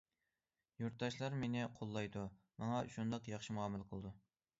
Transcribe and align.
يۇرتداشلار 0.83 1.35
مېنى 1.43 1.65
قوللايدۇ، 1.79 2.23
ماڭا 2.63 2.79
شۇنداق 2.95 3.29
ياخشى 3.33 3.57
مۇئامىلە 3.59 3.87
قىلىدۇ. 3.93 4.15